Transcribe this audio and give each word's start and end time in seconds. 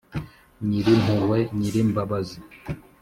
nyir’impuhwe, 0.67 1.37
nyir’imbabazi 1.57 2.37